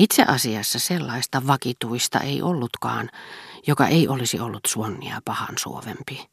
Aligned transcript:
Itse 0.00 0.22
asiassa 0.22 0.78
sellaista 0.78 1.46
vakituista 1.46 2.20
ei 2.20 2.42
ollutkaan, 2.42 3.08
joka 3.66 3.86
ei 3.86 4.08
olisi 4.08 4.40
ollut 4.40 4.60
suonnia 4.66 5.20
pahan 5.24 5.54
suovempi. 5.58 6.28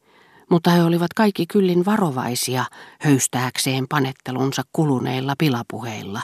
Mutta 0.49 0.69
he 0.69 0.83
olivat 0.83 1.13
kaikki 1.13 1.45
kyllin 1.47 1.85
varovaisia 1.85 2.65
höystääkseen 3.01 3.87
panettelunsa 3.89 4.61
kuluneilla 4.73 5.33
pilapuheilla, 5.37 6.21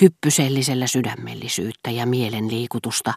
hyppysellisellä 0.00 0.86
sydämellisyyttä 0.86 1.90
ja 1.90 2.06
mielenliikutusta, 2.06 3.12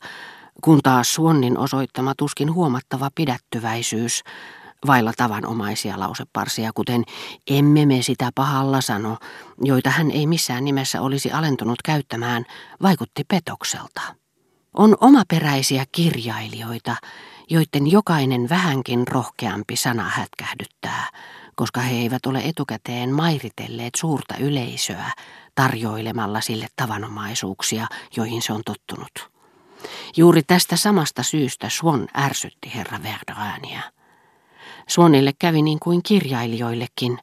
kun 0.64 0.80
taas 0.84 1.14
Suonnin 1.14 1.58
osoittama 1.58 2.14
tuskin 2.18 2.54
huomattava 2.54 3.10
pidättyväisyys, 3.16 4.22
vailla 4.88 5.14
tavanomaisia 5.18 6.00
lauseparsia, 6.00 6.72
kuten 6.76 7.04
emme 7.48 7.86
me 7.86 8.02
sitä 8.02 8.30
pahalla 8.36 8.82
sano, 8.82 9.18
joita 9.62 9.90
hän 9.90 10.12
ei 10.12 10.28
missään 10.28 10.66
nimessä 10.66 11.02
olisi 11.02 11.32
alentunut 11.32 11.82
käyttämään, 11.82 12.46
vaikutti 12.82 13.24
petokselta. 13.28 14.02
On 14.74 14.98
omaperäisiä 15.02 15.86
kirjailijoita, 15.92 16.96
joiden 17.50 17.92
jokainen 17.92 18.50
vähänkin 18.50 19.08
rohkeampi 19.08 19.76
sana 19.76 20.04
hätkähdyttää, 20.04 21.10
koska 21.56 21.82
he 21.82 21.96
eivät 21.96 22.26
ole 22.26 22.40
etukäteen 22.40 23.12
mairitelleet 23.12 23.96
suurta 23.96 24.36
yleisöä 24.38 25.12
tarjoilemalla 25.56 26.42
sille 26.42 26.68
tavanomaisuuksia, 26.76 27.88
joihin 28.18 28.42
se 28.42 28.54
on 28.54 28.62
tottunut. 28.66 29.32
Juuri 30.18 30.44
tästä 30.44 30.76
samasta 30.76 31.24
syystä 31.24 31.70
Swan 31.70 32.08
ärsytti 32.18 32.72
herra 32.76 33.00
Verdrääniä. 33.04 33.84
Swanille 34.90 35.34
kävi 35.40 35.62
niin 35.62 35.80
kuin 35.80 36.04
kirjailijoillekin. 36.04 37.20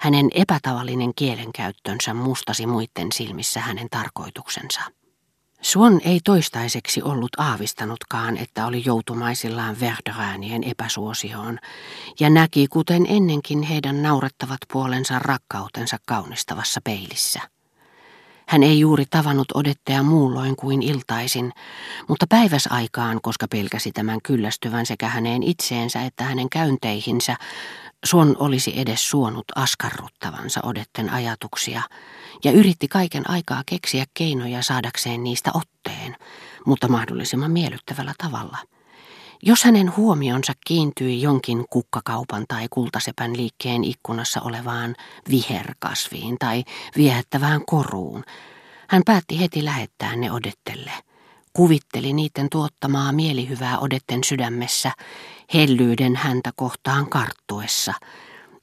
Hänen 0.00 0.28
epätavallinen 0.34 1.14
kielenkäyttönsä 1.14 2.14
mustasi 2.14 2.66
muiden 2.66 3.12
silmissä 3.12 3.60
hänen 3.60 3.86
tarkoituksensa. 3.90 4.80
Swan 5.62 6.00
ei 6.04 6.20
toistaiseksi 6.24 7.02
ollut 7.02 7.30
aavistanutkaan, 7.38 8.36
että 8.36 8.66
oli 8.66 8.82
joutumaisillaan 8.84 9.80
Verdräänien 9.80 10.64
epäsuosioon, 10.64 11.58
ja 12.20 12.30
näki 12.30 12.66
kuten 12.68 13.06
ennenkin 13.08 13.62
heidän 13.62 14.02
naurettavat 14.02 14.58
puolensa 14.72 15.18
rakkautensa 15.18 15.96
kaunistavassa 16.06 16.80
peilissä. 16.84 17.40
Hän 18.48 18.62
ei 18.62 18.80
juuri 18.80 19.04
tavannut 19.10 19.52
odettea 19.54 20.02
muulloin 20.02 20.56
kuin 20.56 20.82
iltaisin, 20.82 21.52
mutta 22.08 22.26
päiväsaikaan, 22.28 23.20
koska 23.22 23.48
pelkäsi 23.48 23.92
tämän 23.92 24.18
kyllästyvän 24.22 24.86
sekä 24.86 25.08
häneen 25.08 25.42
itseensä 25.42 26.02
että 26.02 26.24
hänen 26.24 26.50
käynteihinsä, 26.50 27.36
Suon 28.04 28.36
olisi 28.38 28.80
edes 28.80 29.10
suonut 29.10 29.44
askarruttavansa 29.54 30.60
odetten 30.62 31.10
ajatuksia 31.10 31.82
ja 32.44 32.52
yritti 32.52 32.88
kaiken 32.88 33.30
aikaa 33.30 33.62
keksiä 33.66 34.04
keinoja 34.14 34.62
saadakseen 34.62 35.24
niistä 35.24 35.50
otteen, 35.54 36.16
mutta 36.66 36.88
mahdollisimman 36.88 37.50
miellyttävällä 37.50 38.14
tavalla. 38.18 38.58
Jos 39.42 39.64
hänen 39.64 39.96
huomionsa 39.96 40.52
kiintyi 40.66 41.22
jonkin 41.22 41.64
kukkakaupan 41.70 42.44
tai 42.48 42.66
kultasepän 42.70 43.36
liikkeen 43.36 43.84
ikkunassa 43.84 44.40
olevaan 44.40 44.94
viherkasviin 45.30 46.36
tai 46.38 46.64
viehättävään 46.96 47.60
koruun, 47.66 48.24
hän 48.88 49.02
päätti 49.06 49.40
heti 49.40 49.64
lähettää 49.64 50.16
ne 50.16 50.32
odettelle. 50.32 50.92
Kuvitteli 51.52 52.12
niiden 52.12 52.48
tuottamaa 52.50 53.12
mielihyvää 53.12 53.78
odetten 53.78 54.24
sydämessä, 54.24 54.92
hellyyden 55.54 56.16
häntä 56.16 56.52
kohtaan 56.56 57.10
karttuessa, 57.10 57.94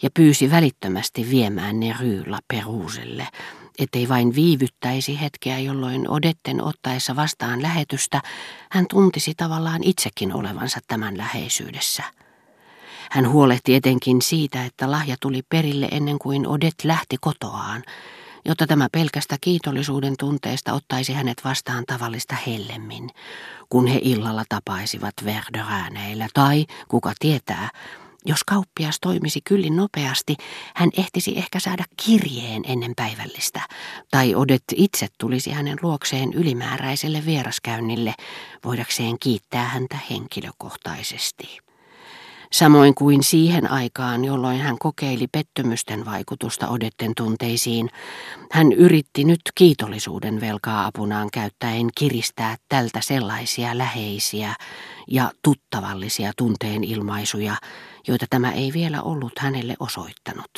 ja 0.03 0.09
pyysi 0.13 0.51
välittömästi 0.51 1.29
viemään 1.29 1.79
ne 1.79 1.95
Ryyla 1.99 2.39
Peruselle, 2.47 3.27
ettei 3.79 4.09
vain 4.09 4.35
viivyttäisi 4.35 5.21
hetkeä, 5.21 5.59
jolloin 5.59 6.09
Odetten 6.09 6.63
ottaessa 6.63 7.15
vastaan 7.15 7.61
lähetystä 7.61 8.21
hän 8.71 8.85
tuntisi 8.89 9.33
tavallaan 9.37 9.83
itsekin 9.83 10.33
olevansa 10.33 10.79
tämän 10.87 11.17
läheisyydessä. 11.17 12.03
Hän 13.11 13.29
huolehti 13.29 13.75
etenkin 13.75 14.21
siitä, 14.21 14.65
että 14.65 14.91
lahja 14.91 15.15
tuli 15.21 15.41
perille 15.49 15.87
ennen 15.91 16.19
kuin 16.19 16.47
Odet 16.47 16.75
lähti 16.83 17.17
kotoaan, 17.21 17.83
jotta 18.45 18.67
tämä 18.67 18.87
pelkästä 18.91 19.37
kiitollisuuden 19.41 20.13
tunteesta 20.19 20.73
ottaisi 20.73 21.13
hänet 21.13 21.41
vastaan 21.43 21.83
tavallista 21.87 22.35
hellemmin, 22.47 23.09
kun 23.69 23.87
he 23.87 23.99
illalla 24.03 24.43
tapaisivat 24.49 25.13
Verdörääneillä, 25.25 26.27
tai, 26.33 26.65
kuka 26.87 27.13
tietää, 27.19 27.69
jos 28.25 28.43
kauppias 28.43 28.97
toimisi 29.01 29.41
kyllin 29.41 29.75
nopeasti, 29.75 30.35
hän 30.75 30.89
ehtisi 30.97 31.37
ehkä 31.37 31.59
saada 31.59 31.83
kirjeen 32.05 32.61
ennen 32.67 32.93
päivällistä, 32.95 33.61
tai 34.11 34.35
Odet 34.35 34.63
itse 34.75 35.07
tulisi 35.19 35.51
hänen 35.51 35.77
luokseen 35.81 36.33
ylimääräiselle 36.33 37.25
vieraskäynnille, 37.25 38.13
voidakseen 38.65 39.19
kiittää 39.19 39.67
häntä 39.67 39.97
henkilökohtaisesti. 40.09 41.72
Samoin 42.53 42.95
kuin 42.95 43.23
siihen 43.23 43.71
aikaan, 43.71 44.25
jolloin 44.25 44.59
hän 44.59 44.77
kokeili 44.79 45.27
pettymysten 45.27 46.05
vaikutusta 46.05 46.67
Odetten 46.67 47.11
tunteisiin, 47.17 47.89
hän 48.51 48.71
yritti 48.71 49.23
nyt 49.23 49.41
kiitollisuuden 49.55 50.41
velkaa 50.41 50.85
apunaan 50.85 51.29
käyttäen 51.33 51.89
kiristää 51.97 52.55
tältä 52.69 53.01
sellaisia 53.01 53.77
läheisiä 53.77 54.55
ja 55.07 55.31
tuttavallisia 55.41 56.31
tunteen 56.37 56.83
ilmaisuja, 56.83 57.55
joita 58.07 58.25
tämä 58.29 58.51
ei 58.51 58.73
vielä 58.73 59.01
ollut 59.01 59.39
hänelle 59.39 59.75
osoittanut. 59.79 60.51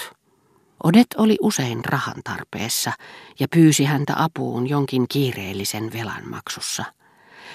Odet 0.83 1.07
oli 1.17 1.37
usein 1.41 1.85
rahan 1.85 2.21
tarpeessa 2.23 2.91
ja 3.39 3.47
pyysi 3.47 3.85
häntä 3.85 4.13
apuun 4.17 4.69
jonkin 4.69 5.05
kiireellisen 5.07 5.93
velan 5.93 6.29
maksussa. 6.29 6.94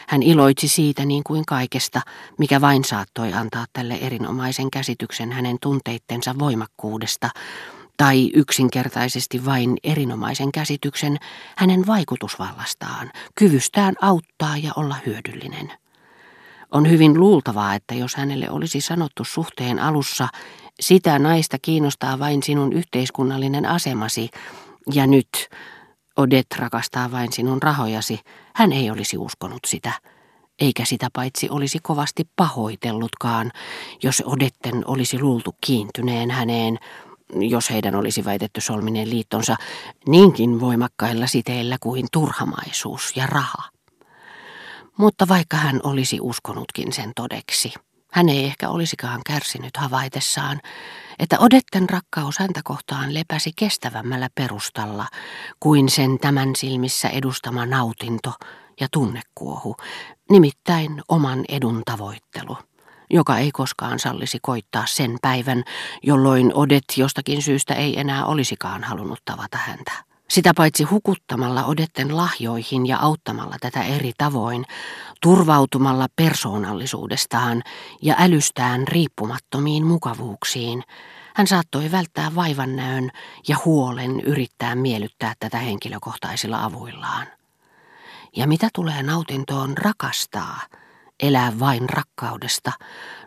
Hän 0.09 0.23
iloitsi 0.23 0.69
siitä 0.69 1.05
niin 1.05 1.23
kuin 1.25 1.47
kaikesta, 1.47 2.01
mikä 2.39 2.61
vain 2.61 2.85
saattoi 2.85 3.33
antaa 3.33 3.67
tälle 3.73 3.95
erinomaisen 3.95 4.71
käsityksen 4.71 5.33
hänen 5.33 5.57
tunteittensa 5.63 6.39
voimakkuudesta, 6.39 7.31
tai 7.97 8.31
yksinkertaisesti 8.35 9.45
vain 9.45 9.77
erinomaisen 9.85 10.53
käsityksen 10.53 11.17
hänen 11.57 11.87
vaikutusvallastaan, 11.87 13.11
kyvystään 13.35 13.95
auttaa 14.01 14.57
ja 14.57 14.73
olla 14.77 14.97
hyödyllinen. 15.07 15.73
On 16.71 16.91
hyvin 16.91 17.21
luultavaa, 17.21 17.75
että 17.75 17.95
jos 17.95 18.15
hänelle 18.15 18.51
olisi 18.51 18.81
sanottu 18.81 19.25
suhteen 19.25 19.79
alussa, 19.79 20.29
sitä 20.81 21.19
naista 21.19 21.59
kiinnostaa 21.63 22.19
vain 22.19 22.43
sinun 22.43 22.73
yhteiskunnallinen 22.73 23.67
asemasi, 23.67 24.31
ja 24.95 25.07
nyt 25.07 25.49
Odet 26.17 26.47
rakastaa 26.57 27.11
vain 27.11 27.33
sinun 27.33 27.63
rahojasi, 27.63 28.21
hän 28.55 28.73
ei 28.73 28.91
olisi 28.91 29.19
uskonut 29.19 29.61
sitä, 29.67 29.93
eikä 30.61 30.85
sitä 30.85 31.09
paitsi 31.13 31.49
olisi 31.51 31.79
kovasti 31.83 32.29
pahoitellutkaan, 32.37 33.51
jos 34.03 34.23
Odetten 34.27 34.83
olisi 34.87 35.21
luultu 35.21 35.55
kiintyneen 35.61 36.31
häneen, 36.31 36.79
jos 37.35 37.71
heidän 37.71 37.95
olisi 37.95 38.25
väitetty 38.25 38.61
solmineen 38.61 39.11
liittonsa 39.11 39.57
niinkin 40.09 40.61
voimakkailla 40.61 41.27
siteillä 41.27 41.77
kuin 41.81 42.07
turhamaisuus 42.13 43.13
ja 43.17 43.27
raha. 43.27 43.71
Mutta 44.97 45.29
vaikka 45.29 45.57
hän 45.57 45.81
olisi 45.83 46.19
uskonutkin 46.21 46.93
sen 46.93 47.13
todeksi, 47.17 47.73
hän 48.13 48.29
ei 48.29 48.45
ehkä 48.45 48.69
olisikaan 48.69 49.21
kärsinyt 49.27 49.77
havaitessaan, 49.77 50.61
että 51.19 51.39
Odetten 51.39 51.91
rakkaus 51.91 52.39
häntä 52.39 52.61
kohtaan 52.65 53.15
lepäsi 53.15 53.53
kestävämmällä 53.57 54.29
perustalla 54.35 55.07
kuin 55.61 55.89
sen 55.89 56.19
tämän 56.19 56.57
silmissä 56.57 57.09
edustama 57.09 57.67
nautinto 57.67 58.33
ja 58.81 58.89
tunnekuohu, 58.93 59.77
nimittäin 60.31 61.03
oman 61.09 61.45
edun 61.49 61.83
tavoittelu, 61.85 62.57
joka 63.11 63.39
ei 63.39 63.51
koskaan 63.53 63.99
sallisi 63.99 64.39
koittaa 64.43 64.87
sen 64.87 65.19
päivän, 65.23 65.65
jolloin 66.03 66.55
Odet 66.55 66.85
jostakin 66.97 67.43
syystä 67.43 67.75
ei 67.75 68.01
enää 68.01 68.25
olisikaan 68.25 68.85
halunnut 68.85 69.21
tavata 69.25 69.59
häntä. 69.59 70.10
Sitä 70.31 70.53
paitsi 70.57 70.85
hukuttamalla 70.85 71.65
Odetten 71.65 72.17
lahjoihin 72.17 72.87
ja 72.87 72.99
auttamalla 72.99 73.57
tätä 73.61 73.83
eri 73.83 74.13
tavoin, 74.19 74.65
turvautumalla 75.23 76.07
persoonallisuudestaan 76.17 77.63
ja 78.03 78.15
älystään 78.19 78.89
riippumattomiin 78.89 79.87
mukavuuksiin, 79.87 80.83
hän 81.35 81.47
saattoi 81.47 81.93
välttää 81.93 82.35
vaivannäön 82.35 83.11
ja 83.49 83.57
huolen 83.65 84.21
yrittää 84.21 84.75
miellyttää 84.75 85.35
tätä 85.41 85.59
henkilökohtaisilla 85.59 86.65
avuillaan. 86.65 87.27
Ja 88.37 88.47
mitä 88.47 88.69
tulee 88.75 89.03
nautintoon 89.03 89.79
rakastaa, 89.79 90.61
elää 91.23 91.53
vain 91.59 91.89
rakkaudesta, 91.89 92.73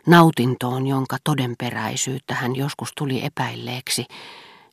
nautintoon, 0.06 0.86
jonka 0.86 1.16
todenperäisyyttä 1.24 2.34
hän 2.34 2.56
joskus 2.56 2.88
tuli 2.96 3.24
epäilleeksi, 3.24 4.06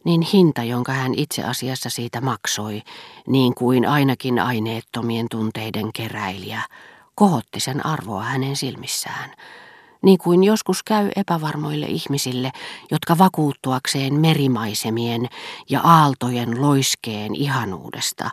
niin 0.03 0.21
hinta, 0.21 0.63
jonka 0.63 0.91
hän 0.91 1.13
itse 1.17 1.43
asiassa 1.43 1.89
siitä 1.89 2.21
maksoi, 2.21 2.81
niin 3.27 3.55
kuin 3.55 3.87
ainakin 3.87 4.39
aineettomien 4.39 5.25
tunteiden 5.31 5.93
keräilijä, 5.93 6.61
kohotti 7.15 7.59
sen 7.59 7.85
arvoa 7.85 8.23
hänen 8.23 8.55
silmissään, 8.55 9.33
niin 10.01 10.17
kuin 10.17 10.43
joskus 10.43 10.83
käy 10.83 11.09
epävarmoille 11.15 11.85
ihmisille, 11.85 12.51
jotka 12.91 13.17
vakuuttuakseen 13.17 14.13
merimaisemien 14.13 15.27
ja 15.69 15.81
aaltojen 15.83 16.61
loiskeen 16.61 17.35
ihanuudesta 17.35 18.29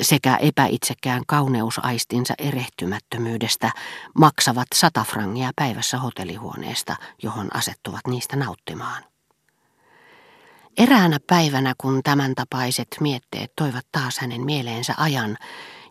sekä 0.00 0.36
epäitsekään 0.36 1.22
kauneusaistinsa 1.26 2.34
erehtymättömyydestä 2.38 3.70
maksavat 4.18 4.66
sata 4.74 5.04
frangia 5.04 5.50
päivässä 5.56 5.98
hotellihuoneesta, 5.98 6.96
johon 7.22 7.56
asettuvat 7.56 8.00
niistä 8.08 8.36
nauttimaan. 8.36 9.15
Eräänä 10.76 11.18
päivänä, 11.26 11.74
kun 11.78 12.00
tämän 12.04 12.34
tapaiset 12.34 12.88
mietteet 13.00 13.52
toivat 13.56 13.86
taas 13.92 14.18
hänen 14.18 14.44
mieleensä 14.44 14.94
ajan, 14.96 15.36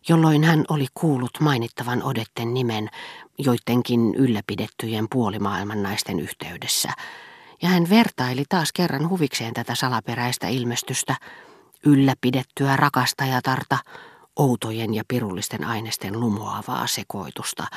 jolloin 0.09 0.43
hän 0.43 0.65
oli 0.69 0.85
kuullut 0.93 1.39
mainittavan 1.39 2.03
Odetten 2.03 2.53
nimen 2.53 2.89
joidenkin 3.37 4.15
ylläpidettyjen 4.15 5.05
puolimaailman 5.11 5.83
naisten 5.83 6.19
yhteydessä, 6.19 6.89
ja 7.61 7.69
hän 7.69 7.89
vertaili 7.89 8.43
taas 8.49 8.71
kerran 8.71 9.09
huvikseen 9.09 9.53
tätä 9.53 9.75
salaperäistä 9.75 10.47
ilmestystä, 10.47 11.15
ylläpidettyä 11.85 12.75
rakastajatarta, 12.75 13.77
outojen 14.35 14.93
ja 14.93 15.03
pirullisten 15.07 15.63
ainesten 15.63 16.19
lumoavaa 16.19 16.87
sekoitusta, 16.87 17.67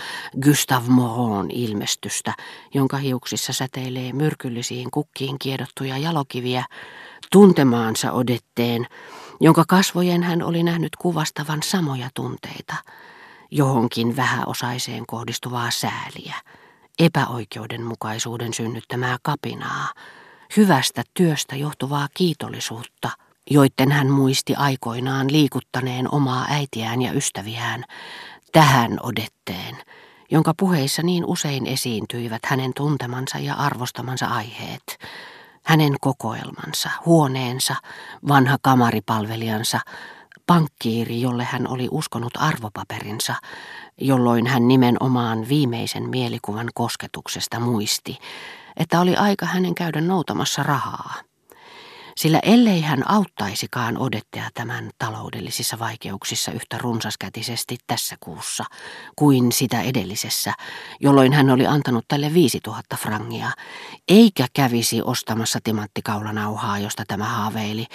Gustav 0.42 0.84
Moron 0.86 1.50
ilmestystä, 1.50 2.34
jonka 2.74 2.96
hiuksissa 2.96 3.52
säteilee 3.52 4.12
myrkyllisiin 4.12 4.90
kukkiin 4.90 5.38
kiedottuja 5.38 5.98
jalokiviä, 5.98 6.64
tuntemaansa 7.32 8.12
odetteen, 8.12 8.86
jonka 9.40 9.64
kasvojen 9.68 10.22
hän 10.22 10.42
oli 10.42 10.62
nähnyt 10.62 10.96
kuvastavan 10.96 11.62
samoja 11.62 12.08
tunteita, 12.14 12.74
johonkin 13.50 14.16
vähäosaiseen 14.16 15.06
kohdistuvaa 15.06 15.70
sääliä, 15.70 16.34
epäoikeudenmukaisuuden 16.98 18.54
synnyttämää 18.54 19.16
kapinaa, 19.22 19.92
hyvästä 20.56 21.02
työstä 21.14 21.56
johtuvaa 21.56 22.08
kiitollisuutta– 22.14 23.10
joiden 23.50 23.92
hän 23.92 24.10
muisti 24.10 24.54
aikoinaan 24.54 25.32
liikuttaneen 25.32 26.14
omaa 26.14 26.46
äitiään 26.48 27.02
ja 27.02 27.12
ystäviään, 27.12 27.84
tähän 28.52 28.98
odetteen, 29.02 29.76
jonka 30.30 30.54
puheissa 30.58 31.02
niin 31.02 31.24
usein 31.24 31.66
esiintyivät 31.66 32.42
hänen 32.46 32.72
tuntemansa 32.76 33.38
ja 33.38 33.54
arvostamansa 33.54 34.26
aiheet, 34.26 34.98
hänen 35.64 35.92
kokoelmansa, 36.00 36.90
huoneensa, 37.06 37.74
vanha 38.28 38.56
kamaripalvelijansa, 38.62 39.80
pankkiiri, 40.46 41.20
jolle 41.20 41.44
hän 41.44 41.68
oli 41.68 41.88
uskonut 41.90 42.32
arvopaperinsa, 42.38 43.34
jolloin 44.00 44.46
hän 44.46 44.68
nimenomaan 44.68 45.48
viimeisen 45.48 46.08
mielikuvan 46.08 46.68
kosketuksesta 46.74 47.60
muisti, 47.60 48.18
että 48.76 49.00
oli 49.00 49.16
aika 49.16 49.46
hänen 49.46 49.74
käydä 49.74 50.00
noutamassa 50.00 50.62
rahaa 50.62 51.27
sillä 52.18 52.40
ellei 52.42 52.80
hän 52.80 53.10
auttaisikaan 53.10 53.98
odettea 53.98 54.48
tämän 54.54 54.90
taloudellisissa 54.98 55.78
vaikeuksissa 55.78 56.52
yhtä 56.52 56.78
runsaskätisesti 56.78 57.78
tässä 57.86 58.16
kuussa 58.20 58.64
kuin 59.16 59.52
sitä 59.52 59.82
edellisessä, 59.82 60.52
jolloin 61.00 61.32
hän 61.32 61.50
oli 61.50 61.66
antanut 61.66 62.04
tälle 62.08 62.34
5000 62.34 62.96
frangia, 62.96 63.50
eikä 64.08 64.46
kävisi 64.52 65.02
ostamassa 65.02 65.58
timanttikaulanauhaa, 65.64 66.78
josta 66.78 67.04
tämä 67.08 67.24
haaveili, 67.24 67.86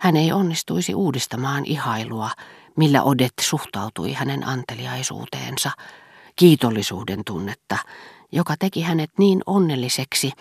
hän 0.00 0.16
ei 0.16 0.32
onnistuisi 0.32 0.94
uudistamaan 0.94 1.64
ihailua, 1.64 2.30
millä 2.76 3.02
Odet 3.02 3.34
suhtautui 3.40 4.12
hänen 4.12 4.46
anteliaisuuteensa, 4.46 5.70
kiitollisuuden 6.36 7.22
tunnetta, 7.26 7.78
joka 8.32 8.54
teki 8.58 8.82
hänet 8.82 9.10
niin 9.18 9.42
onnelliseksi, 9.46 10.32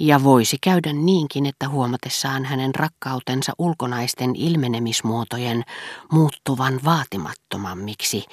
ja 0.00 0.24
voisi 0.24 0.56
käydä 0.60 0.92
niinkin, 0.92 1.46
että 1.46 1.68
huomatessaan 1.68 2.44
hänen 2.44 2.74
rakkautensa 2.74 3.52
ulkonaisten 3.58 4.36
ilmenemismuotojen 4.36 5.64
muuttuvan 6.12 6.80
vaatimattomammiksi, 6.84 8.24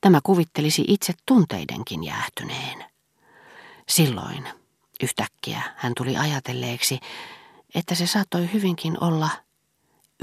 tämä 0.00 0.20
kuvittelisi 0.22 0.84
itse 0.88 1.12
tunteidenkin 1.26 2.04
jäähtyneen. 2.04 2.84
Silloin 3.88 4.48
yhtäkkiä 5.02 5.62
hän 5.76 5.92
tuli 5.96 6.16
ajatelleeksi, 6.16 7.00
että 7.74 7.94
se 7.94 8.06
saattoi 8.06 8.52
hyvinkin 8.52 9.04
olla 9.04 9.28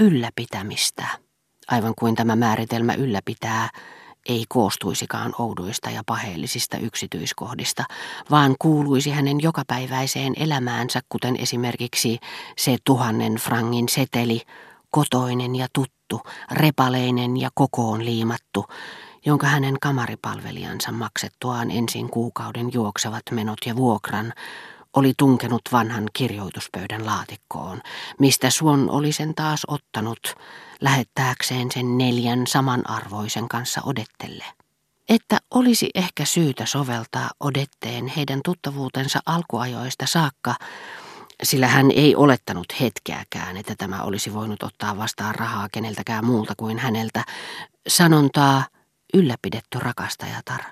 ylläpitämistä, 0.00 1.06
aivan 1.68 1.94
kuin 1.98 2.14
tämä 2.14 2.36
määritelmä 2.36 2.94
ylläpitää 2.94 3.68
ei 4.28 4.44
koostuisikaan 4.48 5.34
oudoista 5.38 5.90
ja 5.90 6.02
paheellisista 6.06 6.76
yksityiskohdista, 6.76 7.84
vaan 8.30 8.54
kuuluisi 8.58 9.10
hänen 9.10 9.40
jokapäiväiseen 9.40 10.34
elämäänsä, 10.36 11.00
kuten 11.08 11.36
esimerkiksi 11.36 12.18
se 12.58 12.76
tuhannen 12.84 13.34
frangin 13.34 13.88
seteli, 13.88 14.40
kotoinen 14.90 15.56
ja 15.56 15.66
tuttu, 15.72 16.20
repaleinen 16.50 17.36
ja 17.36 17.50
kokoon 17.54 18.04
liimattu, 18.04 18.64
jonka 19.26 19.46
hänen 19.46 19.76
kamaripalvelijansa 19.80 20.92
maksettuaan 20.92 21.70
ensin 21.70 22.10
kuukauden 22.10 22.72
juoksevat 22.72 23.22
menot 23.30 23.58
ja 23.66 23.76
vuokran, 23.76 24.32
oli 24.96 25.12
tunkenut 25.18 25.62
vanhan 25.72 26.08
kirjoituspöydän 26.12 27.06
laatikkoon, 27.06 27.80
mistä 28.18 28.50
Suon 28.50 28.90
oli 28.90 29.12
sen 29.12 29.34
taas 29.34 29.62
ottanut, 29.68 30.34
lähettääkseen 30.80 31.68
sen 31.74 31.98
neljän 31.98 32.46
samanarvoisen 32.46 33.48
kanssa 33.48 33.80
odettelle. 33.84 34.44
Että 35.08 35.38
olisi 35.50 35.90
ehkä 35.94 36.24
syytä 36.24 36.66
soveltaa 36.66 37.30
odetteen 37.40 38.06
heidän 38.06 38.40
tuttavuutensa 38.44 39.20
alkuajoista 39.26 40.06
saakka, 40.06 40.54
sillä 41.42 41.66
hän 41.66 41.90
ei 41.90 42.16
olettanut 42.16 42.66
hetkeäkään, 42.80 43.56
että 43.56 43.74
tämä 43.78 44.02
olisi 44.02 44.34
voinut 44.34 44.62
ottaa 44.62 44.96
vastaan 44.96 45.34
rahaa 45.34 45.68
keneltäkään 45.72 46.24
muulta 46.24 46.54
kuin 46.56 46.78
häneltä, 46.78 47.24
sanontaa 47.88 48.64
ylläpidetty 49.14 49.78
rakastajatar 49.78 50.62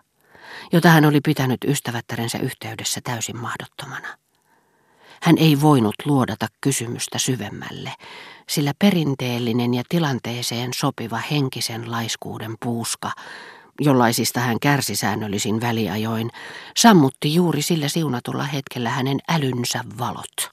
jota 0.73 0.89
hän 0.89 1.05
oli 1.05 1.21
pitänyt 1.21 1.65
ystävättärensä 1.65 2.39
yhteydessä 2.39 3.01
täysin 3.05 3.37
mahdottomana. 3.37 4.09
Hän 5.23 5.39
ei 5.39 5.61
voinut 5.61 5.95
luodata 6.05 6.47
kysymystä 6.61 7.19
syvemmälle, 7.19 7.93
sillä 8.49 8.73
perinteellinen 8.79 9.75
ja 9.75 9.83
tilanteeseen 9.89 10.71
sopiva 10.75 11.19
henkisen 11.31 11.91
laiskuuden 11.91 12.55
puuska, 12.61 13.13
jollaisista 13.81 14.41
hän 14.41 14.61
kärsi 14.61 14.97
säännöllisin 14.97 15.61
väliajoin, 15.61 16.31
sammutti 16.77 17.35
juuri 17.35 17.63
sillä 17.63 17.89
siunatulla 17.89 18.45
hetkellä 18.45 18.91
hänen 18.91 19.19
älynsä 19.29 19.85
valot. 19.99 20.51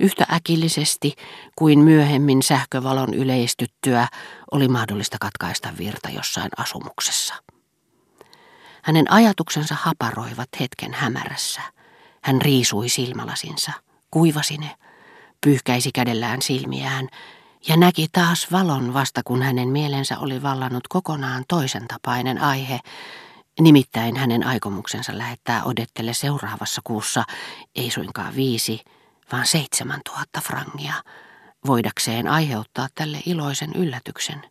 Yhtä 0.00 0.26
äkillisesti 0.32 1.14
kuin 1.56 1.78
myöhemmin 1.78 2.42
sähkövalon 2.42 3.14
yleistyttyä 3.14 4.08
oli 4.52 4.68
mahdollista 4.68 5.16
katkaista 5.20 5.68
virta 5.78 6.08
jossain 6.10 6.50
asumuksessa. 6.56 7.34
Hänen 8.86 9.12
ajatuksensa 9.12 9.76
haparoivat 9.80 10.48
hetken 10.60 10.94
hämärässä. 10.94 11.60
Hän 12.22 12.42
riisui 12.42 12.88
silmälasinsa, 12.88 13.72
kuivasi 14.10 14.58
ne, 14.58 14.76
pyyhkäisi 15.40 15.90
kädellään 15.94 16.42
silmiään 16.42 17.08
ja 17.68 17.76
näki 17.76 18.06
taas 18.12 18.52
valon 18.52 18.94
vasta 18.94 19.20
kun 19.24 19.42
hänen 19.42 19.68
mielensä 19.68 20.18
oli 20.18 20.42
vallannut 20.42 20.88
kokonaan 20.88 21.44
toisen 21.48 21.88
tapainen 21.88 22.42
aihe, 22.42 22.80
nimittäin 23.60 24.16
hänen 24.16 24.46
aikomuksensa 24.46 25.18
lähettää 25.18 25.64
odettele 25.64 26.14
seuraavassa 26.14 26.80
kuussa 26.84 27.24
ei 27.74 27.90
suinkaan 27.90 28.36
viisi, 28.36 28.80
vaan 29.32 29.46
seitsemän 29.46 30.00
tuhatta 30.04 30.40
frangia, 30.40 30.94
voidakseen 31.66 32.28
aiheuttaa 32.28 32.88
tälle 32.94 33.18
iloisen 33.26 33.72
yllätyksen. 33.74 34.50